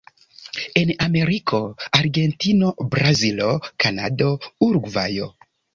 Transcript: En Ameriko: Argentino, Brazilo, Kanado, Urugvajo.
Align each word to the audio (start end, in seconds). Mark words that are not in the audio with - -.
En 0.79 0.91
Ameriko: 1.07 1.59
Argentino, 1.99 2.73
Brazilo, 2.97 3.53
Kanado, 3.85 4.33
Urugvajo. 4.69 5.35